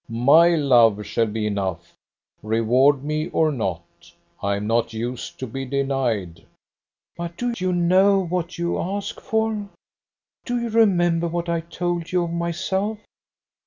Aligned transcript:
My 0.09 0.55
love 0.55 1.05
shall 1.05 1.27
be 1.27 1.45
enough. 1.45 1.93
Reward 2.41 3.03
me 3.03 3.27
or 3.29 3.51
not. 3.51 3.83
I 4.41 4.55
am 4.55 4.65
not 4.65 4.93
used 4.93 5.37
to 5.37 5.45
be 5.45 5.63
denied." 5.63 6.43
"But 7.15 7.37
do 7.37 7.53
you 7.55 7.71
know 7.71 8.25
what 8.25 8.57
you 8.57 8.79
ask 8.79 9.19
for? 9.21 9.69
Do 10.43 10.59
you 10.59 10.69
remember 10.69 11.27
what 11.27 11.49
I 11.49 11.59
told 11.61 12.11
you 12.11 12.23
of 12.23 12.31
myself? 12.31 12.97